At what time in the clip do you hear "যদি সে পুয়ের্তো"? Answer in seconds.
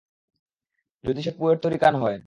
1.03-1.67